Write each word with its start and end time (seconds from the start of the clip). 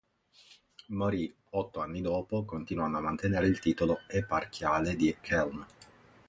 Morì 0.87 1.31
otto 1.51 1.79
anni 1.79 2.01
dopo 2.01 2.43
continuando 2.43 2.97
a 2.97 3.01
mantenere 3.01 3.45
il 3.45 3.59
titolo 3.59 3.99
eparchiale 4.07 4.95
di 4.95 5.15
Chełm. 5.21 5.65